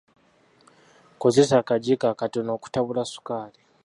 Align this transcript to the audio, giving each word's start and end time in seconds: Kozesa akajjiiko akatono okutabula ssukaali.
Kozesa 1.21 1.55
akajjiiko 1.61 2.05
akatono 2.13 2.49
okutabula 2.57 3.01
ssukaali. 3.05 3.59